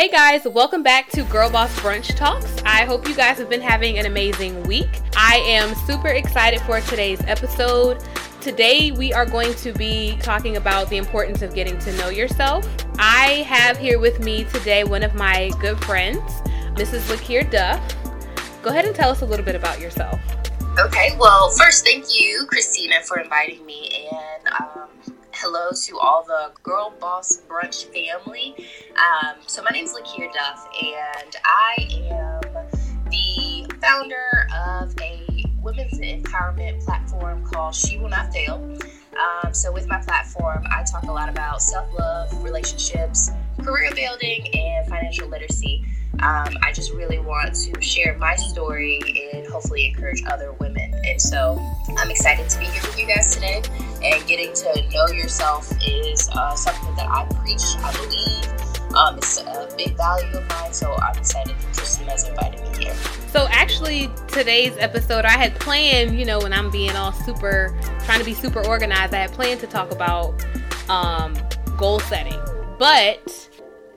[0.00, 2.62] Hey guys, welcome back to Girl Boss Brunch Talks.
[2.64, 4.88] I hope you guys have been having an amazing week.
[5.14, 8.02] I am super excited for today's episode.
[8.40, 12.66] Today, we are going to be talking about the importance of getting to know yourself.
[12.98, 16.32] I have here with me today one of my good friends,
[16.76, 17.02] Mrs.
[17.14, 17.78] Lakir Duff.
[18.62, 20.18] Go ahead and tell us a little bit about yourself.
[20.78, 24.08] Okay, well, first, thank you, Christina, for inviting me.
[24.10, 24.88] And um,
[25.40, 28.54] hello to all the Girl Boss Brunch family.
[28.90, 31.76] Um, so, my name is Lakir Duff, and I
[32.10, 32.40] am
[33.10, 38.76] the founder of a women's empowerment platform called She Will Not Fail.
[39.18, 43.30] Um, so, with my platform, I talk a lot about self love, relationships,
[43.62, 45.86] career building, and financial literacy.
[46.22, 49.00] Um, I just really want to share my story
[49.32, 50.92] and hopefully encourage other women.
[51.06, 51.58] And so
[51.96, 53.62] I'm excited to be here with you guys today.
[54.02, 58.94] And getting to know yourself is uh, something that I preach, I believe.
[58.94, 62.94] Um, it's a big value of mine, so I'm excited that Christina's invited me here.
[63.28, 68.18] So, actually, today's episode, I had planned, you know, when I'm being all super, trying
[68.18, 70.44] to be super organized, I had planned to talk about
[70.88, 71.34] um,
[71.76, 72.38] goal setting.
[72.78, 73.49] But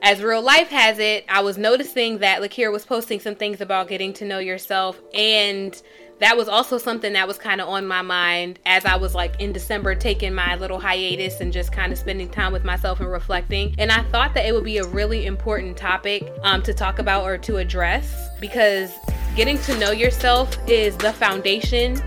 [0.03, 3.87] as real life has it, I was noticing that Lakira was posting some things about
[3.87, 5.81] getting to know yourself and
[6.19, 9.39] that was also something that was kind of on my mind as I was like
[9.39, 13.09] in December taking my little hiatus and just kind of spending time with myself and
[13.09, 13.73] reflecting.
[13.77, 17.23] And I thought that it would be a really important topic um, to talk about
[17.23, 18.91] or to address because
[19.35, 21.97] getting to know yourself is the foundation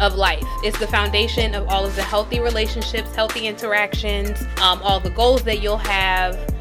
[0.00, 0.44] of life.
[0.64, 5.42] It's the foundation of all of the healthy relationships, healthy interactions, um, all the goals
[5.44, 6.51] that you'll have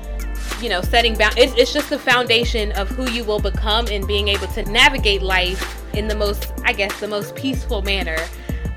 [0.62, 1.38] you know, setting bound.
[1.38, 5.22] It's, it's just the foundation of who you will become and being able to navigate
[5.22, 8.18] life in the most, I guess, the most peaceful manner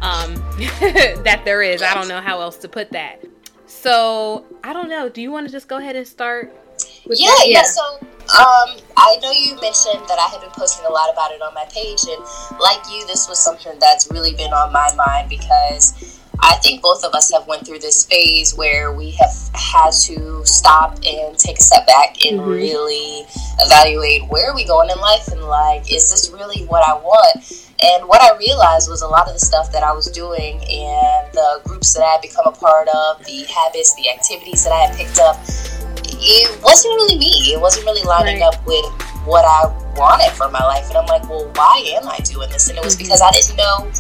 [0.01, 0.35] um,
[1.25, 1.83] that there is.
[1.83, 3.25] I don't know how else to put that.
[3.67, 5.09] So I don't know.
[5.09, 6.53] Do you want to just go ahead and start?
[7.07, 7.45] yeah, that?
[7.49, 7.63] yeah.
[7.63, 11.43] So um, I know you mentioned that I had been posting a lot about it
[11.43, 15.29] on my page, and like you, this was something that's really been on my mind
[15.29, 19.91] because I think both of us have went through this phase where we have had
[20.05, 22.51] to stop and take a step back and mm-hmm.
[22.51, 23.27] really
[23.61, 27.71] evaluate where are we going in life and like is this really what I want?
[27.83, 31.33] And what I realized was a lot of the stuff that I was doing and
[31.33, 34.87] the groups that I had become a part of, the habits, the activities that I
[34.87, 35.37] had picked up,
[36.07, 37.53] it wasn't really me.
[37.53, 38.55] It wasn't really lining right.
[38.55, 38.85] up with
[39.27, 39.67] what I
[39.97, 40.89] wanted for my life.
[40.89, 42.69] And I'm like, well, why am I doing this?
[42.69, 43.05] And it was mm-hmm.
[43.05, 43.91] because I didn't know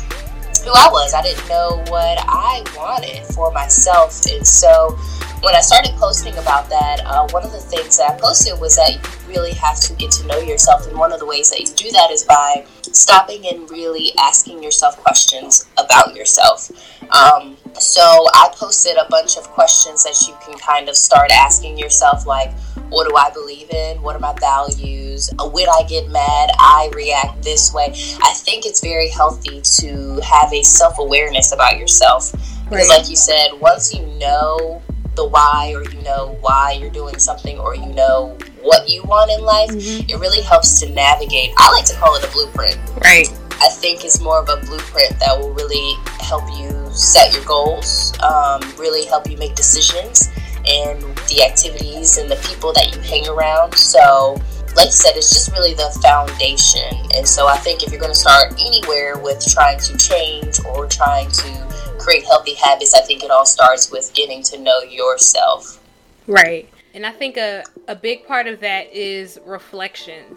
[0.64, 1.12] who I was.
[1.14, 4.24] I didn't know what I wanted for myself.
[4.26, 4.98] And so
[5.42, 8.76] when I started posting about that, uh, one of the things that I posted was
[8.76, 10.86] that you really have to get to know yourself.
[10.88, 14.62] And one of the ways that you do that is by stopping and really asking
[14.62, 16.70] yourself questions about yourself.
[17.10, 18.00] Um, so
[18.32, 22.52] I posted a bunch of questions that you can kind of start asking yourself, like,
[22.88, 24.00] what do I believe in?
[24.00, 25.03] What are my values?
[25.38, 27.92] Uh, when I get mad, I react this way.
[28.22, 32.32] I think it's very healthy to have a self awareness about yourself.
[32.64, 32.98] Because, right.
[32.98, 34.82] like you said, once you know
[35.16, 39.30] the why, or you know why you're doing something, or you know what you want
[39.30, 40.10] in life, mm-hmm.
[40.10, 41.50] it really helps to navigate.
[41.58, 42.78] I like to call it a blueprint.
[43.02, 43.28] Right.
[43.60, 48.12] I think it's more of a blueprint that will really help you set your goals,
[48.20, 50.28] um, really help you make decisions
[50.66, 53.74] and the activities and the people that you hang around.
[53.74, 54.36] So,
[54.76, 56.94] like you said, it's just really the foundation.
[57.14, 60.86] And so, I think if you're going to start anywhere with trying to change or
[60.86, 65.80] trying to create healthy habits, I think it all starts with getting to know yourself.
[66.26, 66.68] Right.
[66.94, 70.36] And I think a, a big part of that is reflection.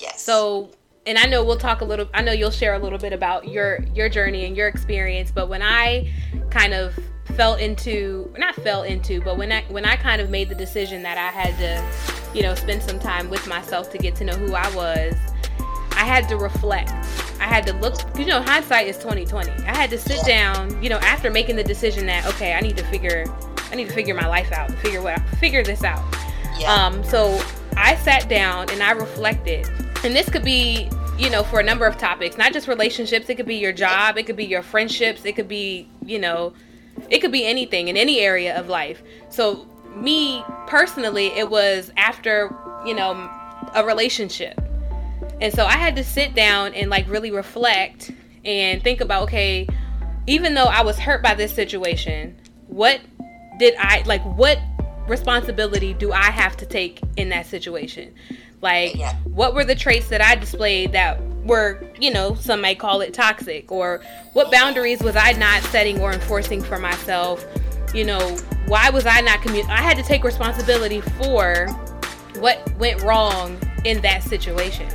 [0.00, 0.22] Yes.
[0.22, 0.70] So,
[1.06, 3.48] and I know we'll talk a little, I know you'll share a little bit about
[3.48, 6.12] your, your journey and your experience, but when I
[6.50, 6.98] kind of
[7.34, 11.02] fell into not fell into but when i when i kind of made the decision
[11.02, 14.34] that i had to you know spend some time with myself to get to know
[14.34, 15.14] who i was
[15.92, 16.90] i had to reflect.
[17.40, 20.88] I had to look you know hindsight is 2020 i had to sit down you
[20.88, 23.24] know after making the decision that okay i need to figure
[23.70, 26.02] i need to figure my life out figure what figure this out.
[26.58, 26.72] Yeah.
[26.72, 27.40] um so
[27.76, 29.68] i sat down and i reflected.
[30.04, 30.88] And this could be
[31.18, 33.28] you know for a number of topics not just relationships.
[33.28, 34.16] It could be your job.
[34.16, 35.24] It could be your friendships.
[35.24, 36.52] It could be you know
[37.10, 39.02] it could be anything in any area of life.
[39.28, 42.54] So, me personally, it was after,
[42.84, 43.30] you know,
[43.74, 44.60] a relationship.
[45.40, 48.10] And so I had to sit down and like really reflect
[48.44, 49.66] and think about okay,
[50.26, 52.36] even though I was hurt by this situation,
[52.68, 53.00] what
[53.58, 54.58] did I like what
[55.06, 58.14] responsibility do I have to take in that situation?
[58.64, 59.14] Like, yeah.
[59.24, 63.12] what were the traits that I displayed that were, you know, some might call it
[63.12, 63.70] toxic?
[63.70, 64.00] Or
[64.32, 67.44] what boundaries was I not setting or enforcing for myself?
[67.92, 69.66] You know, why was I not commun?
[69.68, 71.66] I had to take responsibility for
[72.38, 74.88] what went wrong in that situation.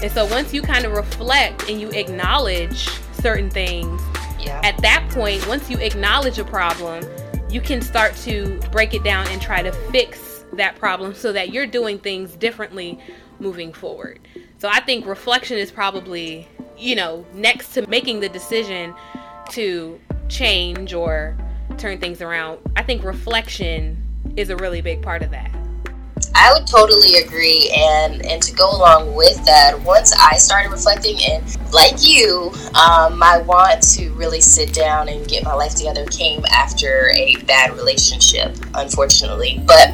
[0.00, 4.00] And so once you kind of reflect and you acknowledge certain things,
[4.38, 4.60] yeah.
[4.62, 7.04] at that point, once you acknowledge a problem,
[7.50, 10.29] you can start to break it down and try to fix
[10.60, 12.98] that problem so that you're doing things differently
[13.40, 14.20] moving forward.
[14.58, 16.46] So I think reflection is probably,
[16.78, 18.94] you know, next to making the decision
[19.50, 19.98] to
[20.28, 21.36] change or
[21.78, 22.58] turn things around.
[22.76, 23.96] I think reflection
[24.36, 25.50] is a really big part of that.
[26.34, 31.16] I would totally agree, and and to go along with that, once I started reflecting,
[31.28, 31.42] and
[31.72, 36.44] like you, um, my want to really sit down and get my life together came
[36.52, 39.62] after a bad relationship, unfortunately.
[39.66, 39.90] But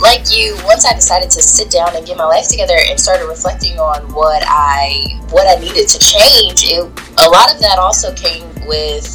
[0.00, 3.26] like you, once I decided to sit down and get my life together and started
[3.26, 6.80] reflecting on what I what I needed to change, it,
[7.18, 9.06] a lot of that also came with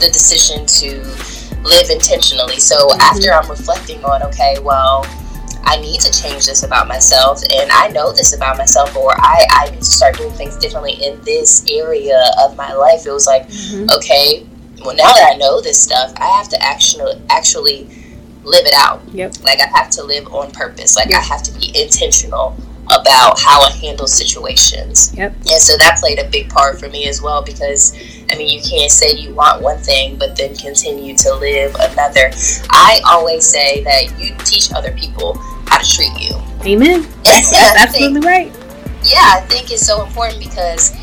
[0.00, 1.02] the decision to
[1.62, 2.58] live intentionally.
[2.58, 3.00] So mm-hmm.
[3.00, 5.06] after I'm reflecting on, okay, well
[5.64, 9.46] I need to change this about myself and I know this about myself or I,
[9.50, 13.06] I need to start doing things differently in this area of my life.
[13.06, 13.88] It was like, mm-hmm.
[13.96, 14.46] okay,
[14.84, 17.88] well now that I know this stuff, I have to actually actually
[18.44, 19.02] live it out.
[19.12, 19.42] Yep.
[19.42, 20.96] Like I have to live on purpose.
[20.96, 21.20] Like yep.
[21.20, 22.56] I have to be intentional
[22.86, 25.14] about how I handle situations.
[25.16, 25.34] Yep.
[25.34, 27.94] And so that played a big part for me as well because
[28.30, 32.30] I mean you can't say you want one thing but then continue to live another.
[32.70, 35.36] I always say that you teach other people
[35.66, 36.36] how to treat you.
[36.64, 37.02] Amen.
[37.24, 38.52] That's absolutely think, right.
[39.04, 40.96] Yeah, I think it's so important because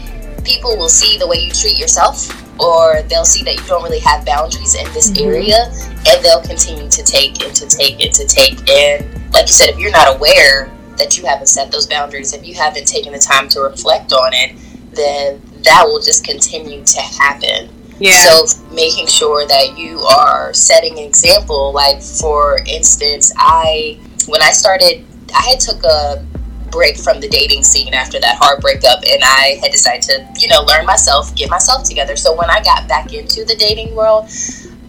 [0.44, 4.00] people will see the way you treat yourself or they'll see that you don't really
[4.00, 5.30] have boundaries in this mm-hmm.
[5.30, 5.72] area
[6.08, 9.70] and they'll continue to take and to take and to take and like you said
[9.70, 13.20] if you're not aware that you haven't set those boundaries if you haven't taken the
[13.20, 14.56] time to reflect on it
[14.92, 17.70] then that will just continue to happen
[18.00, 18.14] yeah.
[18.14, 24.52] So making sure that you are setting an example, like for instance, I when I
[24.52, 26.26] started, I had took a
[26.72, 30.48] break from the dating scene after that hard breakup and I had decided to, you
[30.48, 32.16] know, learn myself, get myself together.
[32.16, 34.30] So when I got back into the dating world,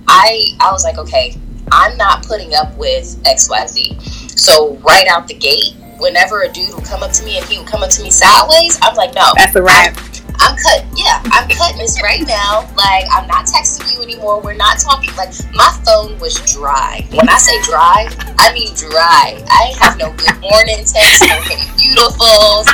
[0.09, 1.37] I I was like, okay,
[1.73, 4.39] I'm not putting up with XYZ.
[4.39, 7.59] So right out the gate, whenever a dude would come up to me and he
[7.59, 9.33] would come up to me sideways, I'm like, no.
[9.37, 9.97] That's a wrap.
[10.41, 10.85] I'm cut.
[10.97, 12.69] Yeah, I'm cutting this right now.
[12.77, 14.41] Like, I'm not texting you anymore.
[14.41, 15.15] We're not talking.
[15.17, 17.07] Like, my phone was dry.
[17.13, 18.09] When I say dry,
[18.39, 19.41] I mean dry.
[19.49, 22.67] I have no good morning texts, no hey beautifuls,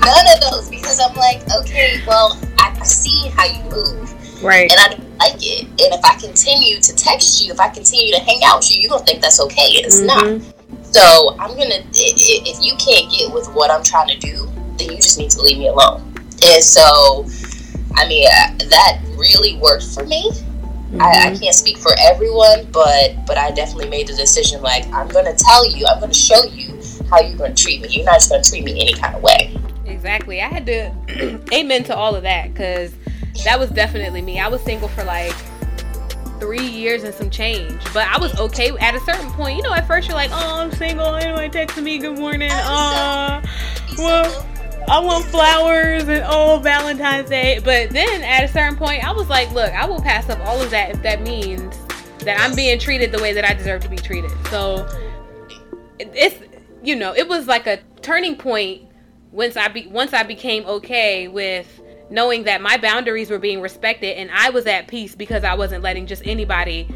[0.00, 4.42] none of those because I'm like, okay, well, I, I see how you move.
[4.42, 4.70] Right.
[4.70, 5.66] And I don't like it.
[5.66, 8.82] And if I continue to text you, if I continue to hang out with you,
[8.82, 9.78] you're going to think that's okay.
[9.78, 10.42] It's mm-hmm.
[10.42, 10.94] not.
[10.94, 14.90] So I'm going to, if you can't get with what I'm trying to do, then
[14.90, 16.11] you just need to leave me alone.
[16.44, 17.26] And so,
[17.94, 20.30] I mean, uh, that really worked for me.
[20.30, 21.00] Mm-hmm.
[21.00, 21.42] I, I, mm-hmm.
[21.42, 24.60] can't speak for everyone, but but I definitely made the decision.
[24.60, 27.62] Like, I'm going to tell you, I'm going to show you how you're going to
[27.62, 27.88] treat me.
[27.90, 29.56] You're not just going to treat me any kind of way.
[29.86, 30.42] Exactly.
[30.42, 32.92] I had to amen to all of that because
[33.44, 34.40] that was definitely me.
[34.40, 35.34] I was single for like
[36.42, 37.80] three years and some change.
[37.94, 39.56] But I was okay at a certain point.
[39.56, 41.14] You know, at first you're like, oh, I'm single.
[41.14, 42.50] Anyway, texting me, good morning.
[42.50, 43.46] Uh,
[43.96, 44.46] well,
[44.88, 47.60] I want flowers and oh Valentine's Day.
[47.62, 50.60] But then at a certain point, I was like, look, I will pass up all
[50.60, 51.76] of that if that means
[52.20, 54.30] that I'm being treated the way that I deserve to be treated.
[54.48, 54.88] So
[55.98, 56.36] it's
[56.82, 58.82] you know, it was like a turning point
[59.30, 64.18] once I be once I became okay with knowing that my boundaries were being respected
[64.18, 66.94] and I was at peace because I wasn't letting just anybody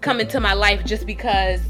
[0.00, 1.60] come into my life just because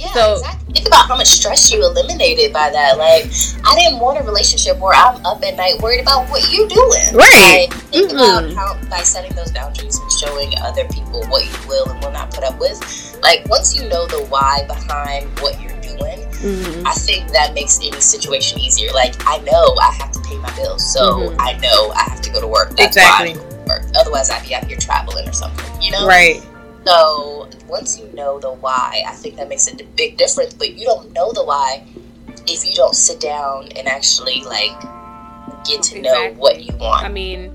[0.00, 0.72] yeah, so, exactly.
[0.72, 2.96] Think about how much stress you eliminated by that.
[2.96, 3.26] Like,
[3.66, 7.12] I didn't want a relationship where I'm up at night worried about what you're doing.
[7.12, 7.66] Right.
[7.68, 8.16] Like, think mm-hmm.
[8.16, 12.12] about how by setting those boundaries and showing other people what you will and will
[12.12, 12.80] not put up with.
[13.20, 16.86] Like, once you know the why behind what you're doing, mm-hmm.
[16.86, 18.92] I think that makes any situation easier.
[18.92, 21.40] Like, I know I have to pay my bills, so mm-hmm.
[21.40, 22.70] I know I have to go to work.
[22.70, 23.34] That's exactly.
[23.34, 23.82] why I go to work.
[23.96, 25.82] Otherwise, I'd be out here traveling or something.
[25.82, 26.06] You know.
[26.06, 26.40] Right.
[26.86, 30.54] So once you know the why, I think that makes a big difference.
[30.54, 31.84] But you don't know the why
[32.46, 34.78] if you don't sit down and actually like
[35.64, 36.02] get to exactly.
[36.02, 37.04] know what you want.
[37.04, 37.54] I mean,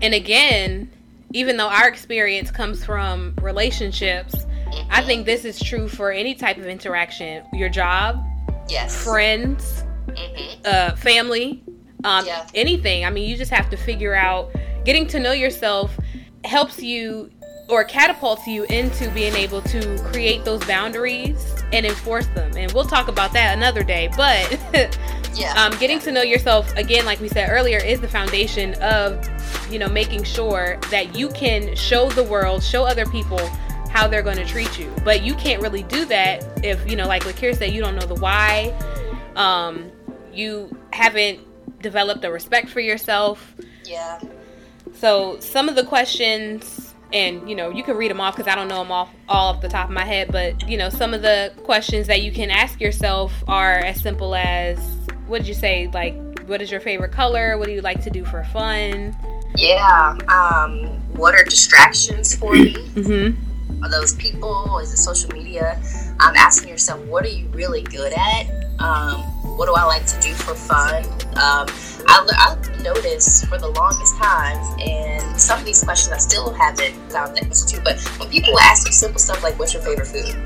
[0.00, 0.90] and again,
[1.32, 4.88] even though our experience comes from relationships, mm-hmm.
[4.90, 7.44] I think this is true for any type of interaction.
[7.52, 8.24] Your job,
[8.68, 10.60] yes, friends, mm-hmm.
[10.64, 11.62] uh, family,
[12.04, 12.46] um, yeah.
[12.54, 13.04] anything.
[13.04, 14.50] I mean, you just have to figure out
[14.84, 15.98] getting to know yourself
[16.44, 17.30] helps you
[17.68, 22.56] or catapults you into being able to create those boundaries and enforce them.
[22.56, 24.10] And we'll talk about that another day.
[24.16, 24.58] But
[25.34, 26.04] yeah, um, getting yeah.
[26.04, 29.28] to know yourself again, like we said earlier, is the foundation of
[29.70, 33.38] you know making sure that you can show the world, show other people
[33.90, 34.92] how they're going to treat you.
[35.04, 38.06] But you can't really do that if you know, like Lakira said, you don't know
[38.06, 38.74] the why.
[39.36, 39.90] Um,
[40.32, 41.40] you haven't
[41.82, 43.54] developed a respect for yourself.
[43.84, 44.20] Yeah.
[44.94, 48.54] So some of the questions, and you know, you can read them off because I
[48.54, 50.30] don't know them off all off the top of my head.
[50.30, 54.34] But you know, some of the questions that you can ask yourself are as simple
[54.34, 54.78] as,
[55.26, 55.90] what did you say?
[55.92, 56.14] Like,
[56.46, 57.58] what is your favorite color?
[57.58, 59.16] What do you like to do for fun?
[59.56, 60.16] Yeah.
[60.28, 60.86] Um,
[61.16, 62.74] what are distractions for me?
[62.74, 63.84] Mm-hmm.
[63.84, 64.78] Are those people?
[64.78, 65.80] Is it social media?
[66.20, 68.46] I'm um, asking yourself, what are you really good at?
[68.80, 69.22] Um,
[69.58, 71.04] what do I like to do for fun?
[71.34, 71.66] Um,
[72.06, 76.94] I, I noticed for the longest time, and some of these questions I still haven't
[77.10, 80.06] found the answer to, but when people ask you simple stuff like, what's your favorite
[80.06, 80.36] food?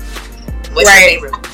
[0.73, 1.21] What's right.
[1.21, 1.49] your favorite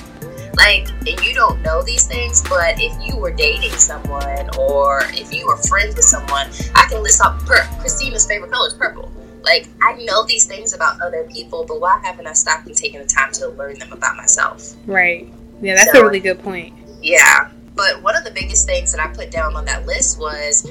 [0.58, 5.32] like and you don't know these things but if you were dating someone or if
[5.32, 9.12] you were friends with someone i can list off per- christina's favorite color is purple
[9.44, 13.00] like i know these things about other people but why haven't i stopped and taken
[13.00, 16.74] the time to learn them about myself right yeah that's so, a really good point
[17.02, 20.66] yeah but one of the biggest things that i put down on that list was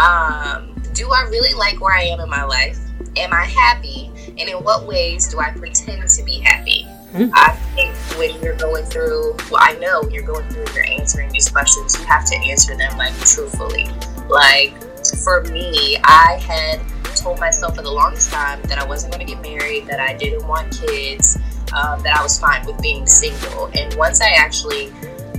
[0.00, 2.78] um, do i really like where i am in my life
[3.16, 7.30] am i happy and in what ways do i pretend to be happy Mm-hmm.
[7.32, 11.30] I think when you're going through, well, I know when you're going through, you're answering
[11.30, 13.86] these questions, you have to answer them like truthfully.
[14.28, 14.74] Like
[15.22, 16.80] for me, I had
[17.14, 20.14] told myself for the longest time that I wasn't going to get married, that I
[20.14, 21.38] didn't want kids,
[21.72, 23.70] um, that I was fine with being single.
[23.74, 24.92] And once I actually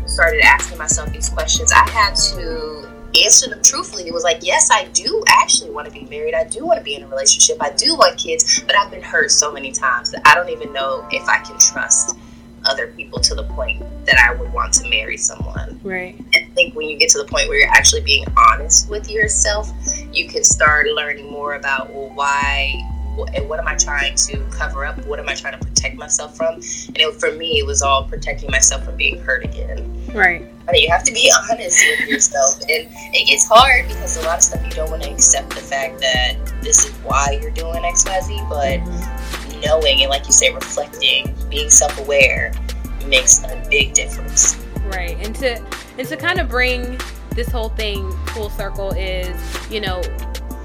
[0.05, 2.89] started asking myself these questions, I had to
[3.23, 4.07] answer them truthfully.
[4.07, 6.33] It was like, yes, I do actually want to be married.
[6.33, 7.57] I do want to be in a relationship.
[7.61, 10.73] I do want kids, but I've been hurt so many times that I don't even
[10.73, 12.17] know if I can trust
[12.65, 15.79] other people to the point that I would want to marry someone.
[15.83, 16.17] Right.
[16.17, 19.09] And I think when you get to the point where you're actually being honest with
[19.09, 19.69] yourself,
[20.11, 22.73] you can start learning more about well, why
[23.23, 25.03] and what am I trying to cover up?
[25.05, 26.55] What am I trying to protect myself from?
[26.55, 29.91] And it, for me, it was all protecting myself from being hurt again.
[30.13, 30.41] Right.
[30.71, 34.37] Mean, you have to be honest with yourself, and it gets hard because a lot
[34.37, 37.85] of stuff you don't want to accept the fact that this is why you're doing
[37.85, 38.41] X, Y, Z.
[38.49, 39.59] But mm-hmm.
[39.61, 42.53] knowing and, like you say, reflecting, being self-aware
[43.05, 44.57] makes a big difference.
[44.87, 45.63] Right, and to
[45.97, 46.99] and to kind of bring
[47.31, 50.01] this whole thing full circle is, you know,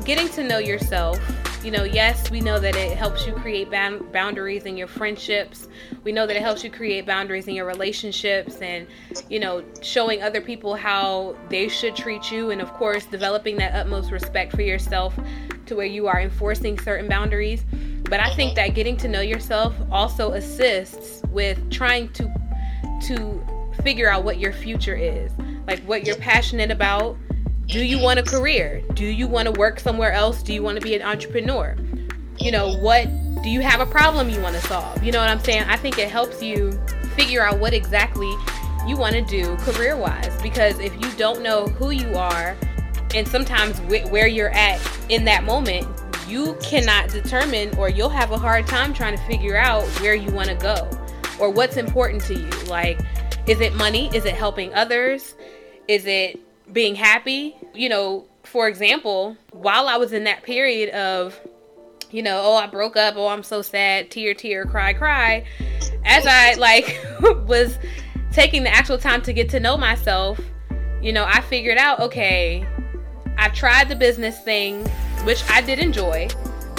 [0.04, 1.18] getting to know yourself
[1.62, 5.68] you know, yes, we know that it helps you create boundaries in your friendships.
[6.04, 8.86] We know that it helps you create boundaries in your relationships and,
[9.28, 12.50] you know, showing other people how they should treat you.
[12.50, 15.18] And of course, developing that utmost respect for yourself
[15.66, 17.64] to where you are enforcing certain boundaries.
[18.04, 22.32] But I think that getting to know yourself also assists with trying to
[23.02, 23.44] to
[23.82, 25.32] figure out what your future is,
[25.66, 27.16] like what you're passionate about,
[27.70, 28.82] do you want a career?
[28.94, 30.42] Do you want to work somewhere else?
[30.42, 31.76] Do you want to be an entrepreneur?
[32.38, 33.04] You know, what
[33.44, 35.04] do you have a problem you want to solve?
[35.04, 35.62] You know what I'm saying?
[35.68, 36.72] I think it helps you
[37.14, 38.32] figure out what exactly
[38.88, 42.56] you want to do career wise because if you don't know who you are
[43.14, 43.78] and sometimes
[44.10, 45.86] where you're at in that moment,
[46.26, 50.32] you cannot determine or you'll have a hard time trying to figure out where you
[50.32, 50.90] want to go
[51.38, 52.50] or what's important to you.
[52.64, 53.00] Like,
[53.46, 54.10] is it money?
[54.12, 55.36] Is it helping others?
[55.86, 56.40] Is it
[56.72, 57.56] being happy.
[57.74, 61.38] You know, for example, while I was in that period of,
[62.10, 65.44] you know, oh, I broke up, oh, I'm so sad, tear, tear, cry, cry,
[66.04, 67.00] as I like
[67.46, 67.78] was
[68.32, 70.40] taking the actual time to get to know myself,
[71.00, 72.66] you know, I figured out, okay,
[73.38, 74.86] I've tried the business thing,
[75.24, 76.28] which I did enjoy.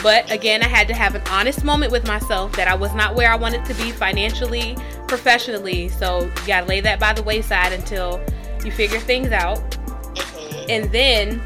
[0.03, 3.15] But again, I had to have an honest moment with myself that I was not
[3.15, 4.75] where I wanted to be financially,
[5.07, 5.89] professionally.
[5.89, 8.23] So you gotta lay that by the wayside until
[8.65, 9.59] you figure things out.
[10.71, 11.41] And then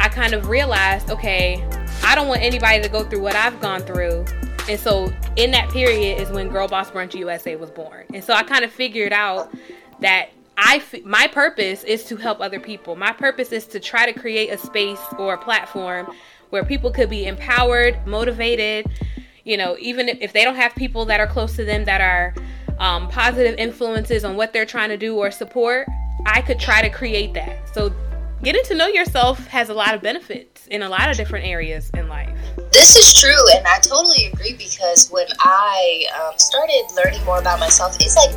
[0.00, 1.62] I kind of realized, okay,
[2.04, 4.24] I don't want anybody to go through what I've gone through.
[4.66, 8.06] And so in that period is when Girl Boss Brunch USA was born.
[8.14, 9.52] And so I kind of figured out
[10.00, 12.96] that I my purpose is to help other people.
[12.96, 16.10] My purpose is to try to create a space or a platform
[16.48, 18.86] where people could be empowered, motivated,
[19.44, 22.34] you know, even if they don't have people that are close to them that are
[22.78, 25.86] um, positive influences on what they're trying to do or support,
[26.24, 27.68] I could try to create that.
[27.74, 27.92] So
[28.42, 31.90] getting to know yourself has a lot of benefits in a lot of different areas
[31.94, 32.30] in life.
[32.72, 37.60] This is true, and I totally agree because when I um, started learning more about
[37.60, 38.32] myself, it's like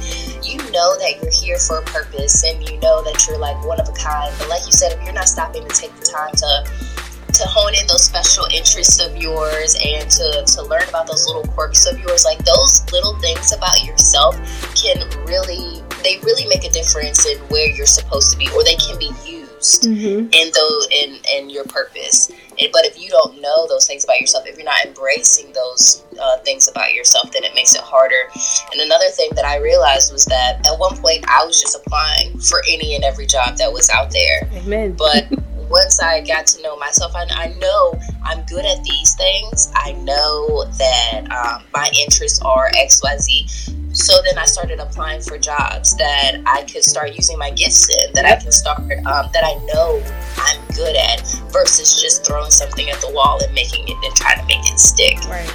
[0.45, 3.79] you know that you're here for a purpose and you know that you're like one
[3.79, 4.33] of a kind.
[4.37, 6.95] But like you said, if you're not stopping to take the time to
[7.33, 11.43] to hone in those special interests of yours and to, to learn about those little
[11.51, 14.35] quirks of yours, like those little things about yourself
[14.73, 18.75] can really they really make a difference in where you're supposed to be, or they
[18.75, 20.27] can be used mm-hmm.
[20.31, 22.31] in those in in your purpose.
[22.59, 26.03] And, but if you don't know those things about yourself, if you're not embracing those
[26.21, 28.29] uh, things about yourself, then it makes it harder.
[28.71, 32.39] And another thing that I realized was that at one point I was just applying
[32.39, 34.49] for any and every job that was out there.
[34.53, 34.93] Amen.
[34.93, 35.27] But
[35.69, 39.71] once I got to know myself, I, I know I'm good at these things.
[39.75, 43.47] I know that um, my interests are X, Y, Z.
[43.95, 48.11] So then I started applying for jobs that I could start using my gifts in,
[48.13, 50.03] that I can start, um, that I know
[50.35, 54.39] I'm good at, versus just throwing something at the wall and making it and trying
[54.41, 55.17] to make it stick.
[55.29, 55.49] Right.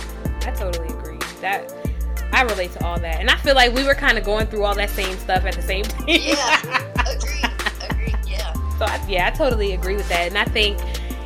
[0.47, 1.18] I totally agree.
[1.42, 1.70] That
[2.32, 4.64] I relate to all that, and I feel like we were kind of going through
[4.64, 6.06] all that same stuff at the same time.
[6.09, 6.92] Yeah.
[7.14, 7.44] Agreed.
[7.90, 8.14] Agree.
[8.26, 8.54] Yeah.
[8.78, 10.78] So I, yeah, I totally agree with that, and I think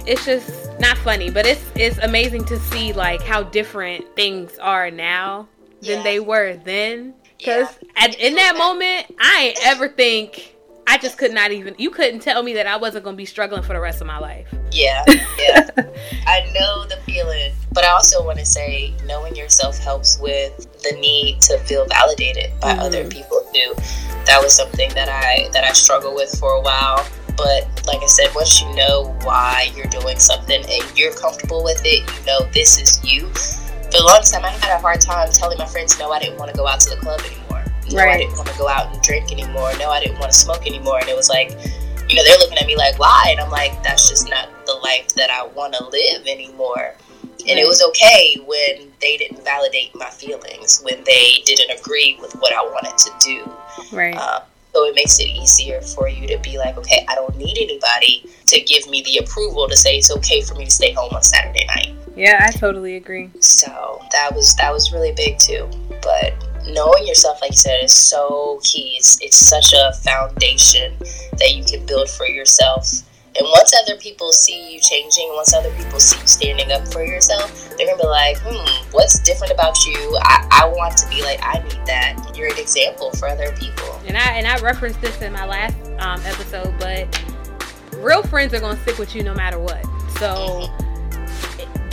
[0.04, 4.90] it's just not funny, but it's it's amazing to see like how different things are
[4.90, 5.46] now
[5.84, 7.14] than they were then.
[7.38, 8.12] Because yeah.
[8.18, 10.54] in that moment, I ain't ever think
[10.86, 11.74] I just could not even.
[11.78, 14.18] You couldn't tell me that I wasn't gonna be struggling for the rest of my
[14.18, 14.46] life.
[14.70, 15.02] Yeah,
[15.38, 15.70] yeah.
[16.26, 20.96] I know the feeling, but I also want to say knowing yourself helps with the
[21.00, 22.80] need to feel validated by mm-hmm.
[22.80, 23.74] other people too.
[24.26, 27.06] That was something that I that I struggled with for a while.
[27.36, 31.80] But like I said, once you know why you're doing something and you're comfortable with
[31.84, 33.28] it, you know this is you
[33.94, 36.50] the longest time, I had a hard time telling my friends, no, I didn't want
[36.50, 37.64] to go out to the club anymore.
[37.90, 38.14] No, right.
[38.14, 39.72] I didn't want to go out and drink anymore.
[39.78, 40.98] No, I didn't want to smoke anymore.
[40.98, 41.50] And it was like,
[42.08, 43.28] you know, they're looking at me like, why?
[43.30, 46.94] And I'm like, that's just not the life that I want to live anymore.
[47.46, 52.32] And it was okay when they didn't validate my feelings, when they didn't agree with
[52.40, 53.96] what I wanted to do.
[53.96, 54.16] Right.
[54.16, 54.40] Uh,
[54.72, 58.28] so it makes it easier for you to be like, okay, I don't need anybody
[58.46, 61.22] to give me the approval to say it's okay for me to stay home on
[61.22, 61.93] Saturday night.
[62.16, 63.30] Yeah, I totally agree.
[63.40, 65.68] So that was that was really big too.
[66.02, 66.34] But
[66.66, 68.96] knowing yourself, like you said, is so key.
[68.98, 70.94] It's, it's such a foundation
[71.38, 73.02] that you can build for yourself.
[73.36, 77.04] And once other people see you changing, once other people see you standing up for
[77.04, 80.16] yourself, they're gonna be like, hmm, what's different about you?
[80.22, 82.32] I, I want to be like, I need that.
[82.36, 84.00] You're an example for other people.
[84.06, 87.08] And I and I referenced this in my last um, episode, but
[87.96, 89.82] real friends are gonna stick with you no matter what.
[90.18, 90.83] So mm-hmm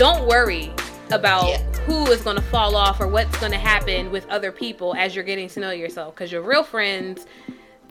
[0.02, 0.74] don't worry
[1.12, 1.62] about yeah.
[1.86, 5.14] who is going to fall off or what's going to happen with other people as
[5.14, 7.28] you're getting to know yourself because your real friends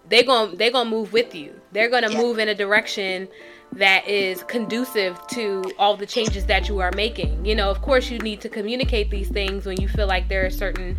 [0.08, 2.20] they're going they're going to move with you they're going to yeah.
[2.20, 3.28] move in a direction
[3.70, 8.10] that is conducive to all the changes that you are making you know of course
[8.10, 10.96] you need to communicate these things when you feel like there are certain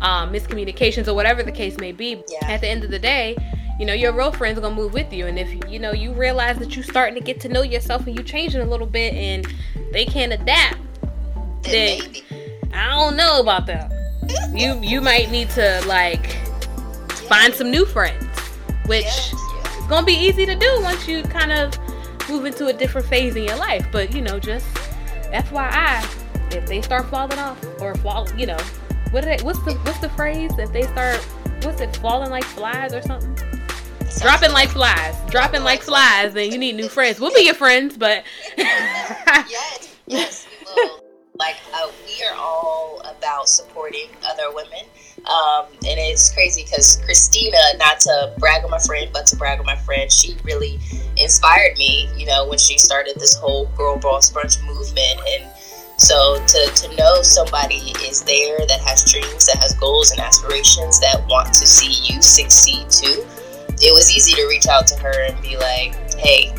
[0.00, 2.50] um, miscommunications or whatever the case may be yeah.
[2.50, 3.36] at the end of the day
[3.78, 5.26] you know your real friends are gonna move with you.
[5.26, 8.16] And if you know you realize that you're starting to get to know yourself and
[8.16, 9.46] you changing a little bit and
[9.92, 10.78] they can't adapt
[11.62, 12.22] then, then
[12.74, 13.90] i don't know about that
[14.52, 16.26] you you might need to like
[17.28, 18.24] find some new friends
[18.86, 21.72] which is gonna be easy to do once you kind of
[22.28, 23.86] move into a different phase in your life.
[23.92, 24.66] But you know just
[25.32, 28.58] fyi if they start falling off or fall you know
[29.10, 30.52] what they, what's the what's the phrase?
[30.58, 31.16] If they start
[31.62, 33.36] what's it falling like flies or something
[34.20, 37.20] dropping like flies, dropping like flies, then you need new friends.
[37.20, 38.24] We'll be your friends, but
[38.56, 40.90] yes, yes, we.
[41.38, 44.80] Like uh, we are all about supporting other women,
[45.26, 49.60] um, and it's crazy because Christina, not to brag on my friend, but to brag
[49.60, 50.80] on my friend, she really
[51.16, 52.08] inspired me.
[52.16, 55.44] You know, when she started this whole girl boss brunch movement and.
[56.00, 61.00] So to, to know somebody is there that has dreams, that has goals and aspirations,
[61.00, 63.26] that want to see you succeed too,
[63.80, 66.52] it was easy to reach out to her and be like, hey,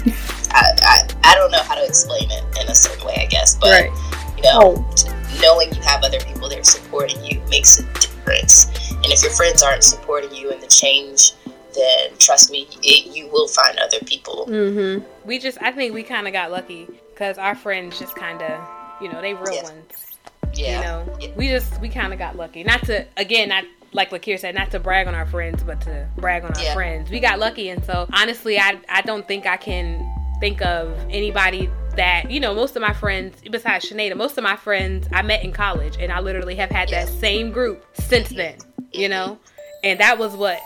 [0.52, 3.56] I, I, I don't know how to explain it in a certain way, I guess,
[3.56, 3.92] but right.
[4.38, 5.40] you know, oh.
[5.42, 8.90] knowing you have other people there supporting you makes a difference.
[8.92, 11.34] And if your friends aren't supporting you in the change,
[11.76, 14.48] then trust me, it, you will find other people.
[14.50, 15.06] Mm-hmm.
[15.28, 18.68] We just, I think we kind of got lucky because our friends just kind of,
[19.02, 19.64] you know, they real yeah.
[19.64, 20.18] ones.
[20.54, 20.78] Yeah.
[20.78, 21.30] You know, yeah.
[21.36, 22.64] we just, we kind of got lucky.
[22.64, 26.08] Not to, again, not like Lakir said, not to brag on our friends, but to
[26.18, 26.74] brag on our yeah.
[26.74, 27.10] friends.
[27.10, 30.06] We got lucky, and so honestly, I I don't think I can
[30.40, 32.54] think of anybody that you know.
[32.54, 36.12] Most of my friends, besides Shanada, most of my friends I met in college, and
[36.12, 38.58] I literally have had that same group since then.
[38.92, 39.40] You know,
[39.84, 40.60] and that was what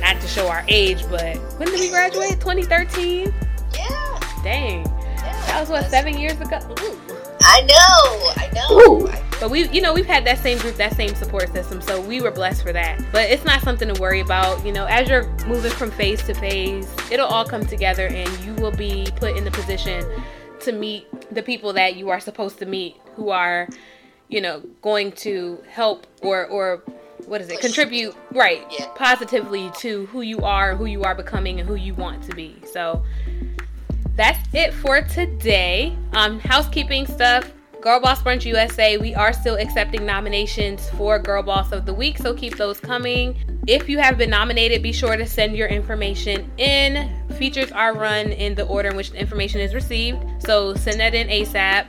[0.00, 2.40] not to show our age, but when did we graduate?
[2.40, 3.32] 2013.
[3.74, 4.20] Yeah.
[4.42, 4.84] Dang.
[4.84, 6.58] Yeah, that was what seven years ago.
[6.80, 6.98] Ooh.
[7.40, 8.32] I know.
[8.36, 8.80] I know.
[8.80, 9.27] Ooh.
[9.40, 12.20] But we, you know, we've had that same group, that same support system, so we
[12.20, 13.00] were blessed for that.
[13.12, 14.64] But it's not something to worry about.
[14.66, 18.52] You know, as you're moving from phase to phase, it'll all come together, and you
[18.54, 20.04] will be put in the position
[20.60, 23.68] to meet the people that you are supposed to meet, who are,
[24.28, 26.82] you know, going to help or or
[27.26, 27.60] what is it?
[27.60, 28.88] Contribute right yeah.
[28.96, 32.56] positively to who you are, who you are becoming, and who you want to be.
[32.72, 33.04] So
[34.16, 35.96] that's it for today.
[36.12, 37.52] Um, housekeeping stuff.
[37.88, 42.18] Girl Boss Brunch USA, we are still accepting nominations for Girl Boss of the Week,
[42.18, 43.34] so keep those coming.
[43.66, 47.10] If you have been nominated, be sure to send your information in.
[47.38, 51.14] Features are run in the order in which the information is received, so send that
[51.14, 51.86] in ASAP.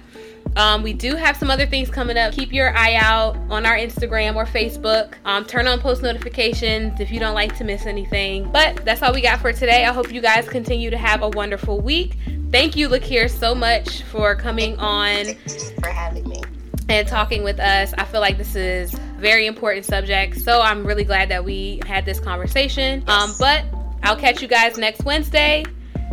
[0.55, 2.33] Um, we do have some other things coming up.
[2.33, 5.15] Keep your eye out on our Instagram or Facebook.
[5.25, 8.49] Um, turn on post notifications if you don't like to miss anything.
[8.53, 9.85] But that's all we got for today.
[9.85, 12.15] I hope you guys continue to have a wonderful week.
[12.51, 15.35] Thank you, Lakir, so much for coming on.
[15.81, 16.41] for having me.
[16.87, 17.93] And talking with us.
[17.97, 20.39] I feel like this is very important subject.
[20.39, 23.03] So I'm really glad that we had this conversation.
[23.07, 23.63] Um, but
[24.01, 25.63] I'll catch you guys next Wednesday.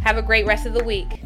[0.03, 1.23] Have a great rest of the week.